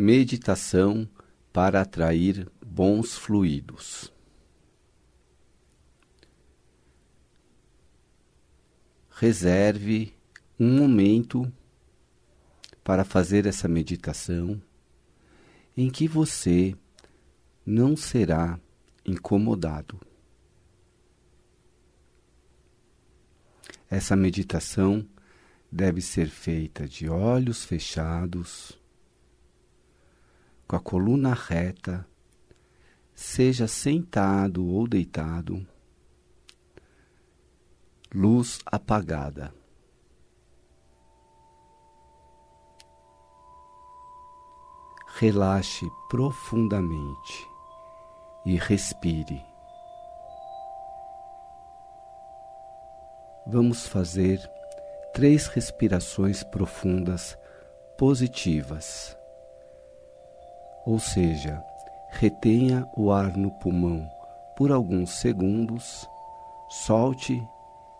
[0.00, 1.08] Meditação
[1.52, 4.12] para atrair bons fluidos.
[9.10, 10.14] Reserve
[10.56, 11.52] um momento
[12.84, 14.62] para fazer essa meditação
[15.76, 16.76] em que você
[17.66, 18.56] não será
[19.04, 20.00] incomodado.
[23.90, 25.04] Essa meditação
[25.72, 28.78] deve ser feita de olhos fechados,
[30.68, 32.06] com a coluna reta,
[33.14, 35.66] seja sentado ou deitado,
[38.14, 39.54] luz apagada.
[45.16, 47.48] Relaxe profundamente
[48.44, 49.42] e respire.
[53.46, 54.38] Vamos fazer
[55.14, 57.36] três respirações profundas
[57.96, 59.17] positivas.
[60.88, 61.62] Ou seja,
[62.08, 64.10] retenha o ar no pulmão
[64.56, 66.08] por alguns segundos,
[66.66, 67.46] solte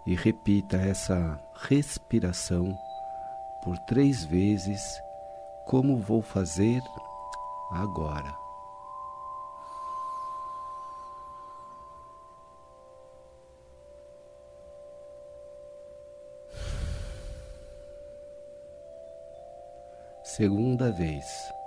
[0.06, 2.74] e repita essa respiração
[3.62, 4.98] por três vezes,
[5.66, 6.80] como vou fazer
[7.72, 8.34] agora.
[20.24, 21.57] Segunda vez.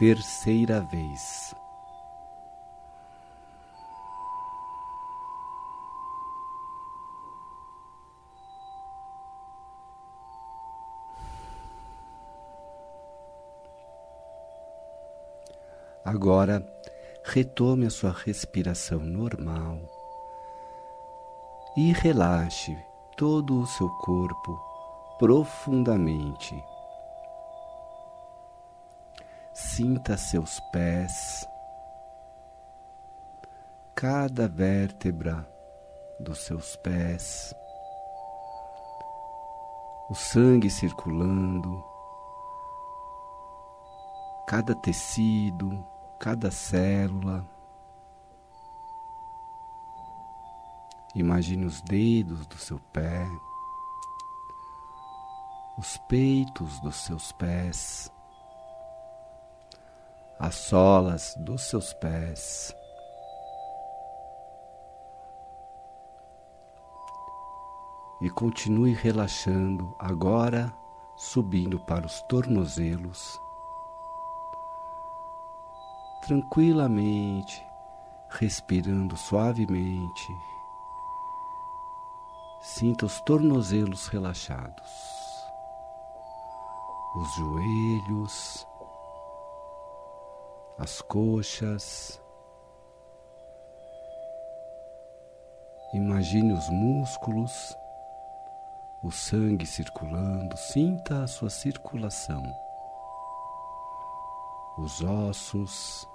[0.00, 1.54] Terceira vez.
[16.02, 16.66] Agora,
[17.22, 19.80] retome a sua respiração normal
[21.76, 22.74] e relaxe
[23.18, 24.58] todo o seu corpo
[25.18, 26.54] profundamente.
[29.62, 31.46] Sinta seus pés,
[33.94, 35.46] cada vértebra
[36.18, 37.54] dos seus pés,
[40.08, 41.84] o sangue circulando,
[44.48, 45.86] cada tecido,
[46.18, 47.46] cada célula.
[51.14, 53.26] Imagine os dedos do seu pé,
[55.78, 58.10] os peitos dos seus pés
[60.40, 62.74] as solas dos seus pés.
[68.22, 70.72] E continue relaxando, agora
[71.14, 73.38] subindo para os tornozelos.
[76.22, 77.62] Tranquilamente,
[78.30, 80.34] respirando suavemente.
[82.62, 84.90] Sinta os tornozelos relaxados,
[87.16, 88.69] os joelhos,
[90.80, 92.18] as coxas.
[95.92, 97.76] Imagine os músculos,
[99.02, 102.42] o sangue circulando, sinta a sua circulação.
[104.78, 106.08] Os ossos,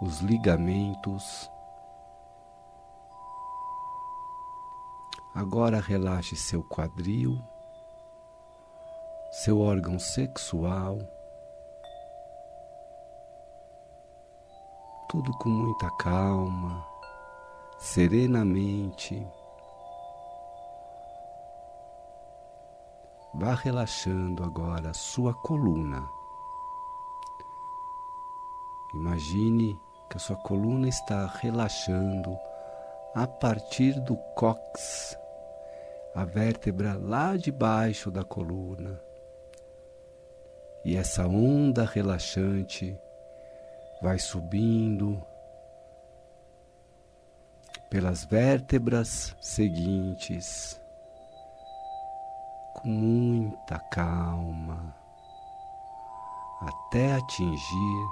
[0.00, 1.50] os ligamentos.
[5.34, 7.38] Agora relaxe seu quadril,
[9.30, 10.98] seu órgão sexual.
[15.10, 16.86] Tudo com muita calma,
[17.76, 19.26] serenamente.
[23.34, 26.08] Vá relaxando agora a sua coluna.
[28.94, 29.76] Imagine
[30.08, 32.38] que a sua coluna está relaxando
[33.12, 35.18] a partir do cox,
[36.14, 39.02] a vértebra lá debaixo da coluna.
[40.84, 42.96] E essa onda relaxante
[44.00, 45.22] vai subindo
[47.90, 50.80] pelas vértebras seguintes
[52.74, 54.94] com muita calma
[56.60, 58.06] até atingir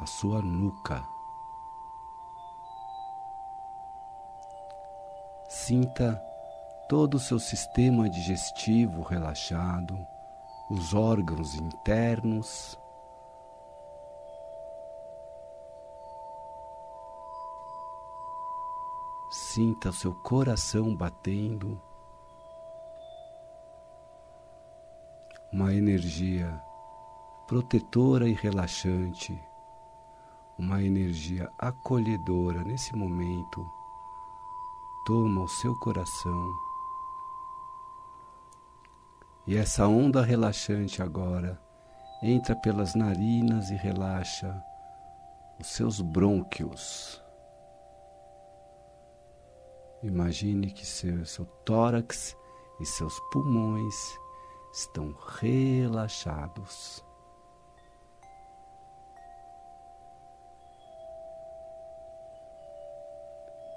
[0.00, 1.06] a sua nuca.
[5.48, 6.20] Sinta
[6.88, 9.98] todo o seu sistema digestivo relaxado,
[10.70, 12.78] os órgãos internos
[19.32, 21.80] Sinta o seu coração batendo,
[25.50, 26.62] uma energia
[27.46, 29.42] protetora e relaxante,
[30.58, 33.66] uma energia acolhedora nesse momento
[35.06, 36.52] toma o seu coração.
[39.46, 41.58] E essa onda relaxante agora
[42.22, 44.62] entra pelas narinas e relaxa
[45.58, 47.21] os seus brônquios.
[50.02, 52.36] Imagine que seu, seu tórax
[52.80, 53.94] e seus pulmões
[54.72, 57.04] estão relaxados.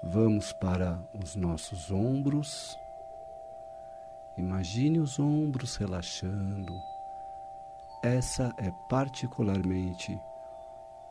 [0.02, 2.76] Vamos para os nossos ombros.
[4.36, 6.72] Imagine os ombros relaxando.
[8.02, 10.18] Essa é particularmente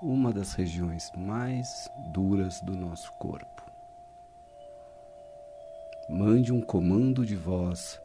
[0.01, 3.54] uma das regiões mais duras do nosso corpo.
[6.07, 7.99] Mande um comando de voz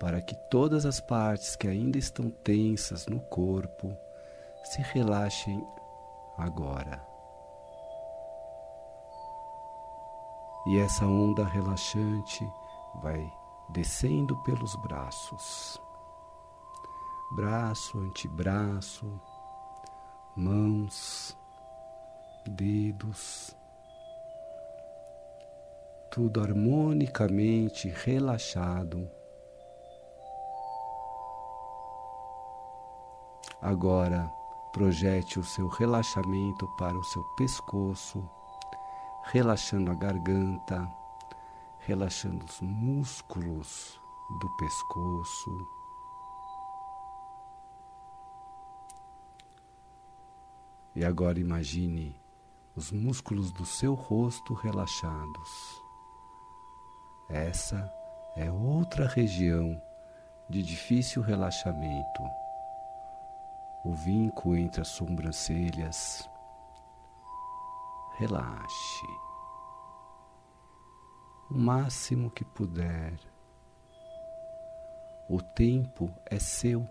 [0.00, 3.96] para que todas as partes que ainda estão tensas no corpo
[4.64, 5.64] se relaxem
[6.36, 7.00] agora.
[10.66, 12.44] E essa onda relaxante
[13.02, 13.32] vai
[13.70, 15.80] descendo pelos braços.
[17.36, 19.20] Braço, antebraço,
[20.34, 21.36] mãos,
[22.46, 23.56] dedos,
[26.14, 29.10] tudo harmonicamente relaxado.
[33.60, 34.30] Agora
[34.72, 38.30] projete o seu relaxamento para o seu pescoço
[39.32, 40.88] relaxando a garganta,
[41.80, 44.00] relaxando os músculos
[44.38, 45.66] do pescoço.
[50.94, 52.14] E agora imagine
[52.76, 55.83] os músculos do seu rosto relaxados.
[57.30, 57.92] Essa
[58.36, 59.80] é outra região
[60.48, 62.22] de difícil relaxamento.
[63.84, 66.28] O vinco entre as sobrancelhas,
[68.18, 69.24] relaxe
[71.50, 73.18] o máximo que puder.
[75.28, 76.88] O tempo é seu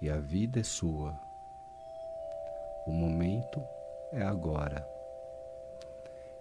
[0.00, 1.18] e a vida é sua.
[2.86, 3.60] O momento
[4.12, 4.95] é agora.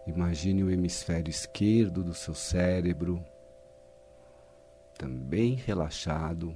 [0.08, 3.24] Imagine o hemisfério esquerdo do seu cérebro
[4.98, 6.56] também relaxado.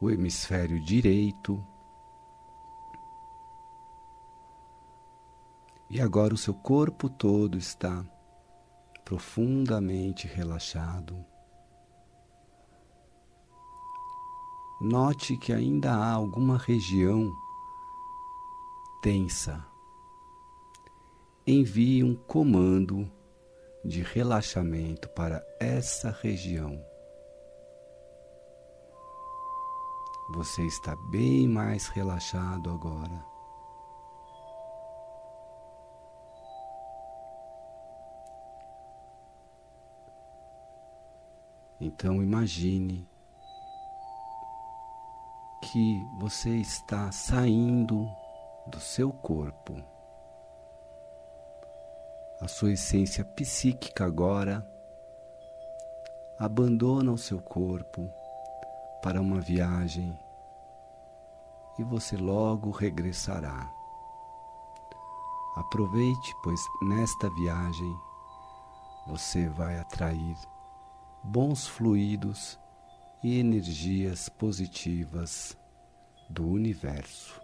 [0.00, 1.64] O hemisfério direito
[5.92, 8.02] E agora o seu corpo todo está
[9.04, 11.22] profundamente relaxado.
[14.80, 17.30] Note que ainda há alguma região
[19.02, 19.66] tensa.
[21.44, 23.10] Envie um comando
[23.84, 26.80] de relaxamento para essa região.
[30.34, 33.26] Você está bem mais relaxado agora.
[41.80, 43.04] Então imagine
[45.60, 48.21] que você está saindo
[48.72, 49.76] do seu corpo.
[52.40, 54.66] A sua essência psíquica agora
[56.38, 58.10] abandona o seu corpo
[59.02, 60.18] para uma viagem
[61.78, 63.70] e você logo regressará.
[65.56, 67.94] Aproveite, pois nesta viagem
[69.06, 70.36] você vai atrair
[71.22, 72.58] bons fluidos
[73.22, 75.58] e energias positivas
[76.30, 77.41] do universo.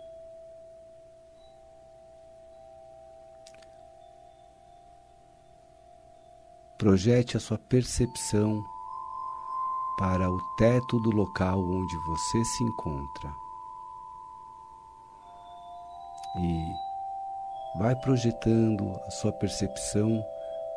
[6.78, 8.64] Projete a sua percepção
[9.98, 13.34] para o teto do local onde você se encontra.
[16.36, 16.72] E
[17.80, 20.24] vai projetando a sua percepção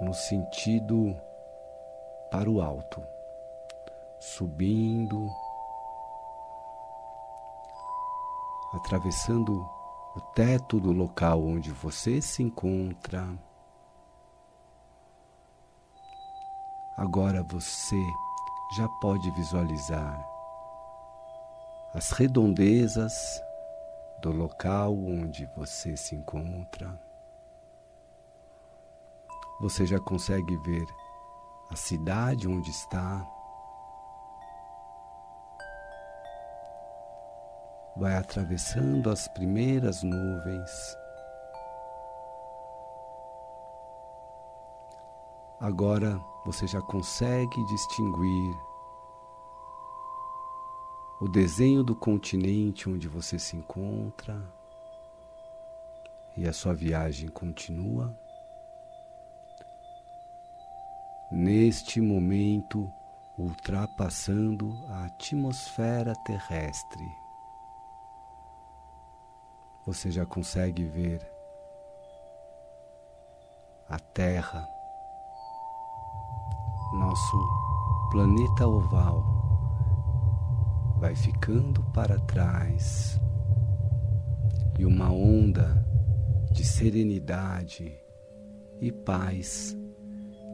[0.02, 1.16] no sentido
[2.32, 3.00] para o alto,
[4.20, 5.30] subindo,
[8.74, 9.70] atravessando
[10.16, 13.51] o teto do local onde você se encontra.
[17.02, 18.00] Agora você
[18.78, 20.24] já pode visualizar
[21.96, 23.42] as redondezas
[24.22, 26.96] do local onde você se encontra.
[29.62, 30.86] Você já consegue ver
[31.72, 33.28] a cidade onde está.
[37.98, 40.96] Vai atravessando as primeiras nuvens.
[45.60, 48.56] Agora você já consegue distinguir
[51.20, 54.42] o desenho do continente onde você se encontra
[56.36, 58.18] e a sua viagem continua.
[61.32, 62.92] Neste momento,
[63.38, 67.06] ultrapassando a atmosfera terrestre,
[69.86, 71.22] você já consegue ver
[73.88, 74.68] a Terra,
[76.94, 77.38] nosso
[78.12, 79.24] planeta oval
[81.00, 83.20] vai ficando para trás
[84.78, 85.86] e uma onda
[86.52, 87.98] de serenidade
[88.80, 89.78] e paz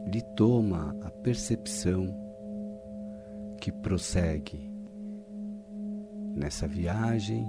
[0.06, 2.06] lhe toma a percepção
[3.60, 4.70] que prossegue
[6.34, 7.44] nessa viagem,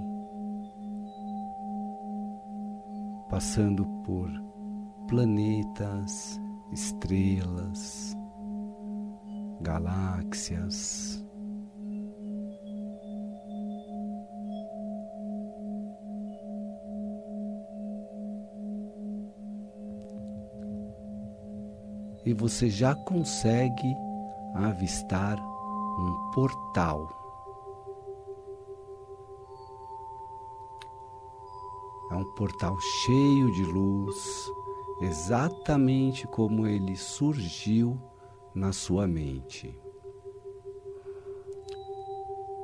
[3.29, 4.29] passando por
[5.07, 6.39] planetas,
[6.71, 8.08] estrelas,
[9.61, 11.23] galáxias,
[22.25, 23.95] e você já consegue
[24.53, 27.09] avistar um portal.
[32.11, 34.51] É um portal cheio de luz,
[35.01, 37.99] exatamente como ele surgiu
[38.55, 39.73] na sua mente.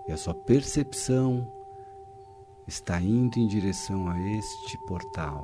[0.07, 1.51] E a sua percepção
[2.67, 5.43] está indo em direção a este portal.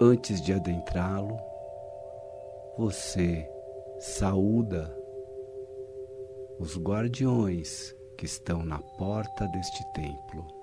[0.00, 1.36] Antes de adentrá-lo,
[2.76, 3.48] você
[3.98, 4.96] saúda
[6.58, 10.57] os guardiões que estão na porta deste templo.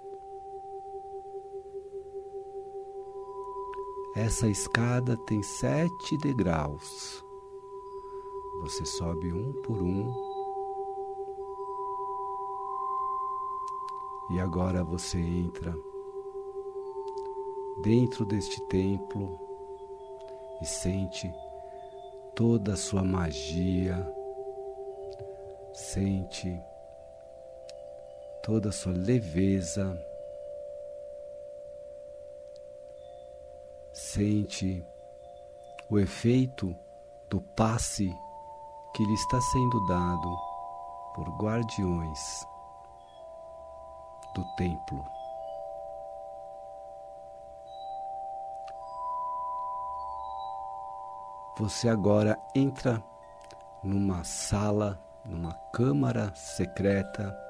[4.15, 7.21] Essa escada tem sete degraus.
[8.61, 10.09] Você sobe um por um.
[14.31, 15.77] E agora você entra
[17.83, 19.37] dentro deste templo
[20.61, 21.29] e sente
[22.35, 24.09] toda a sua magia,
[25.73, 26.57] sente
[28.41, 29.93] toda a sua leveza,
[33.95, 34.85] sente
[35.89, 36.75] o efeito
[37.29, 38.13] do passe
[38.93, 40.37] que lhe está sendo dado
[41.13, 42.45] por guardiões
[44.33, 45.05] do templo.
[51.57, 53.01] Você agora entra
[53.81, 57.44] numa sala, numa câmara secreta.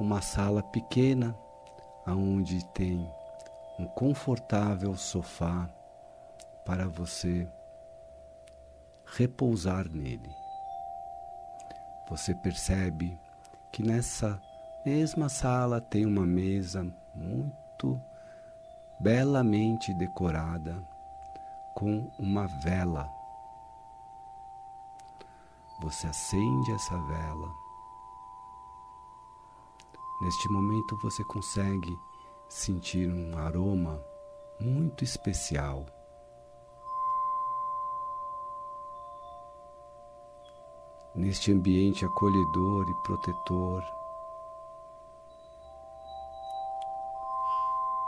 [0.00, 1.36] Uma sala pequena,
[2.06, 3.06] onde tem
[3.78, 5.68] um confortável sofá
[6.64, 7.46] para você
[9.04, 10.34] repousar nele.
[12.08, 13.14] Você percebe
[13.70, 14.40] que nessa
[14.86, 16.82] mesma sala tem uma mesa
[17.14, 18.00] muito
[18.98, 20.82] belamente decorada
[21.74, 23.06] com uma vela.
[25.82, 27.69] Você acende essa vela.
[30.20, 31.98] Neste momento você consegue
[32.46, 34.04] sentir um aroma
[34.60, 35.86] muito especial.
[41.14, 43.82] Neste ambiente acolhedor e protetor,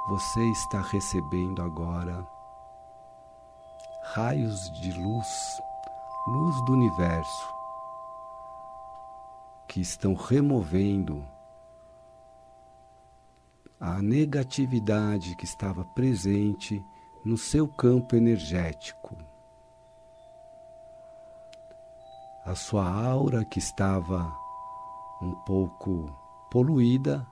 [0.08, 2.28] você está recebendo agora
[4.12, 5.62] raios de luz,
[6.26, 7.54] luz do universo,
[9.66, 11.24] que estão removendo
[13.84, 16.80] a negatividade que estava presente
[17.24, 19.18] no seu campo energético.
[22.44, 24.32] A sua aura que estava
[25.20, 26.16] um pouco
[26.48, 27.26] poluída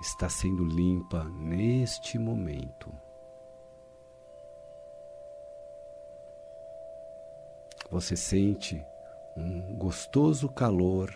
[0.00, 2.94] está sendo limpa neste momento.
[7.90, 8.80] Você sente
[9.36, 11.12] um gostoso calor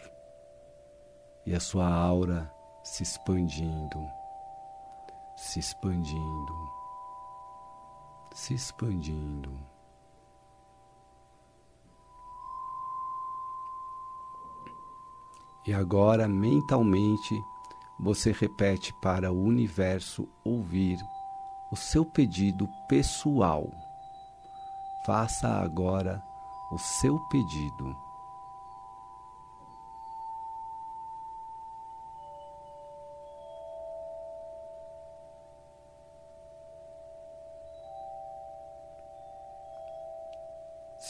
[1.46, 2.55] e a sua aura
[2.86, 4.08] se expandindo,
[5.36, 6.70] se expandindo,
[8.32, 9.58] se expandindo.
[15.66, 17.34] E agora mentalmente
[17.98, 20.96] você repete para o universo ouvir
[21.72, 23.68] o seu pedido pessoal.
[25.04, 26.22] Faça agora
[26.70, 28.05] o seu pedido.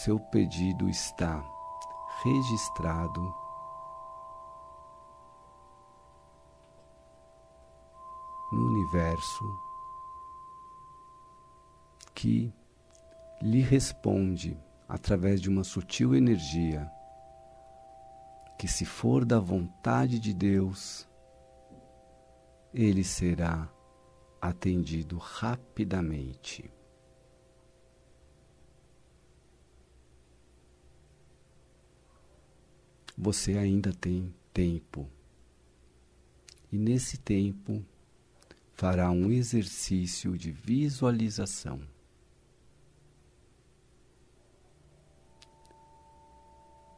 [0.07, 1.45] Seu pedido está
[2.23, 3.21] registrado
[8.53, 9.45] no universo
[12.15, 12.55] que
[13.43, 14.57] lhe responde
[14.89, 16.89] através de uma sutil energia
[18.57, 21.09] que, se for da vontade de Deus,
[22.73, 23.69] ele será
[24.41, 26.76] atendido rapidamente.
[33.17, 35.09] Você ainda tem tempo.
[36.71, 37.83] E nesse tempo
[38.75, 41.81] fará um exercício de visualização.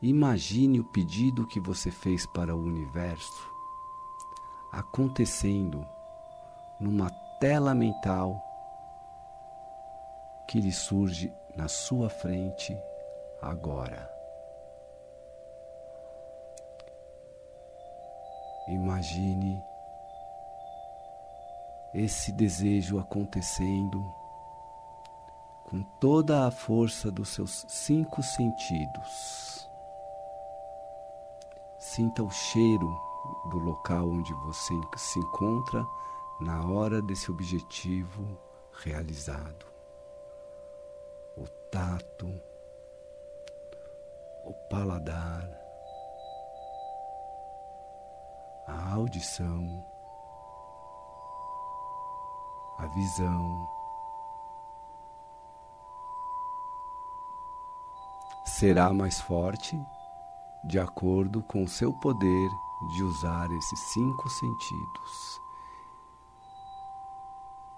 [0.02, 3.50] Imagine o pedido que você fez para o universo
[4.72, 5.84] acontecendo
[6.80, 7.10] numa
[7.40, 8.40] tela mental
[10.48, 12.76] que lhe surge na sua frente
[13.42, 14.17] agora.
[18.68, 19.62] Imagine
[21.94, 24.04] esse desejo acontecendo
[25.64, 29.68] com toda a força dos seus cinco sentidos.
[31.78, 32.88] Sinta o cheiro
[33.50, 35.84] do local onde você se encontra
[36.40, 38.38] na hora desse objetivo
[38.82, 39.66] realizado.
[41.36, 42.28] O tato,
[44.44, 45.67] o paladar,
[48.68, 49.84] a audição,
[52.78, 53.68] a visão.
[58.44, 59.80] Será mais forte
[60.64, 62.50] de acordo com o seu poder
[62.94, 65.40] de usar esses cinco sentidos.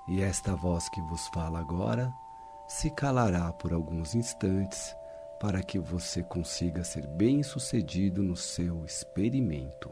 [0.09, 2.13] E esta voz que vos fala agora
[2.67, 4.95] se calará por alguns instantes
[5.41, 9.91] para que você consiga ser bem-sucedido no seu experimento.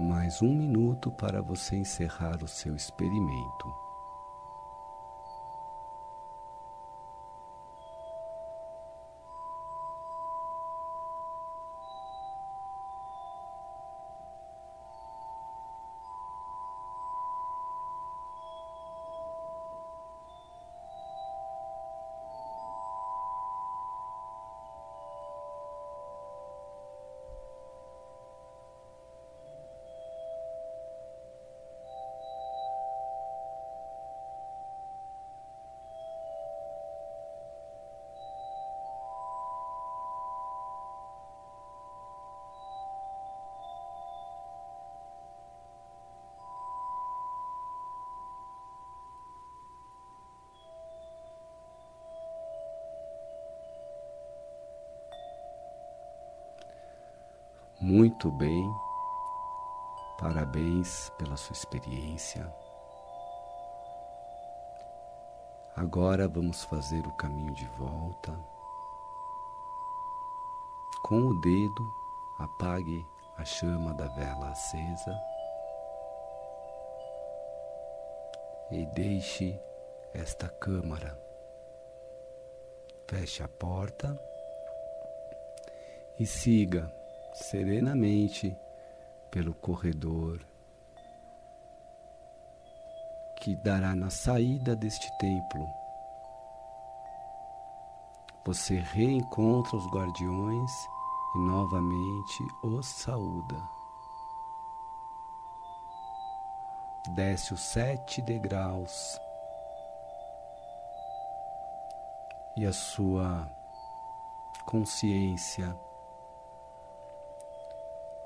[0.00, 3.89] Mais um minuto para você encerrar o seu experimento.
[57.90, 58.72] Muito bem,
[60.16, 62.46] parabéns pela sua experiência.
[65.74, 68.32] Agora vamos fazer o caminho de volta.
[71.02, 71.92] Com o dedo,
[72.38, 73.04] apague
[73.36, 75.20] a chama da vela acesa
[78.70, 79.60] e deixe
[80.14, 81.20] esta câmara.
[83.08, 84.16] Feche a porta
[86.16, 86.99] e siga
[87.32, 88.56] serenamente
[89.30, 90.44] pelo corredor
[93.40, 95.66] que dará na saída deste templo.
[98.44, 100.70] Você reencontra os guardiões
[101.34, 103.56] e novamente os saúda.
[107.14, 109.18] Desce os sete degraus
[112.56, 113.48] e a sua
[114.66, 115.74] consciência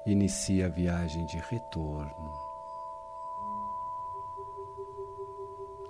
[0.06, 2.32] inicia a viagem de retorno.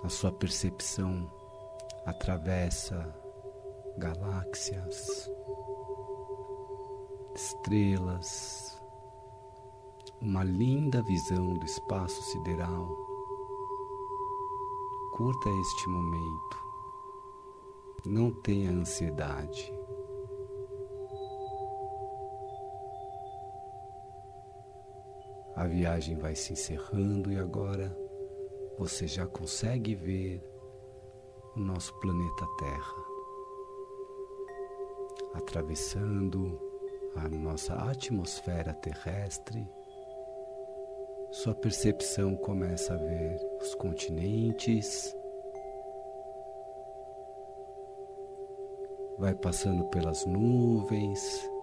[0.05, 1.29] A sua percepção
[2.07, 3.13] atravessa
[3.99, 5.29] galáxias,
[7.35, 8.81] estrelas,
[10.21, 12.89] uma linda visão do espaço sideral.
[15.17, 16.65] Curta este momento.
[18.07, 19.73] Não tenha ansiedade.
[25.57, 27.97] A viagem vai se encerrando e agora
[28.77, 30.43] você já consegue ver
[31.57, 33.15] o nosso planeta Terra
[35.35, 36.61] atravessando
[37.17, 39.69] a nossa atmosfera terrestre.
[41.31, 45.15] Sua percepção começa a ver os continentes,
[49.19, 51.54] vai passando pelas nuvens.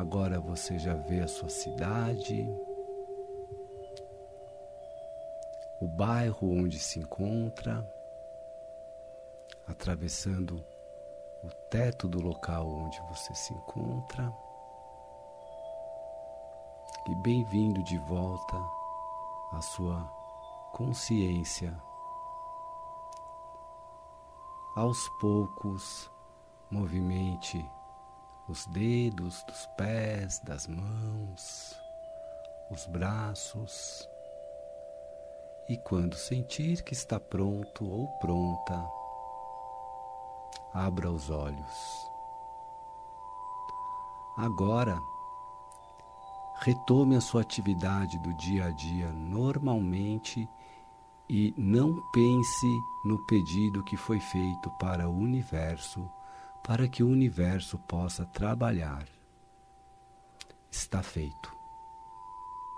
[0.00, 2.48] Agora você já vê a sua cidade,
[5.78, 7.86] o bairro onde se encontra
[9.68, 10.64] atravessando
[11.44, 14.32] o teto do local onde você se encontra.
[17.06, 18.56] E bem-vindo de volta
[19.52, 20.02] à sua
[20.72, 21.78] consciência.
[24.74, 26.10] Aos poucos,
[26.70, 27.62] movimente
[28.50, 31.80] os dedos dos pés, das mãos,
[32.70, 34.08] os braços.
[35.68, 38.84] E quando sentir que está pronto ou pronta,
[40.74, 42.10] abra os olhos.
[44.36, 44.98] Agora,
[46.60, 50.48] retome a sua atividade do dia a dia normalmente
[51.28, 52.66] e não pense
[53.04, 56.10] no pedido que foi feito para o universo,
[56.64, 59.06] para que o universo possa trabalhar.
[60.70, 61.59] Está feito.